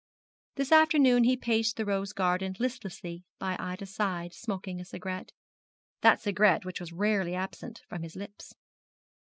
[0.55, 5.31] This afternoon he paced the rose garden listlessly by Ida's side, smoking a cigarette
[6.01, 8.55] that cigarette which was rarely absent from his lips.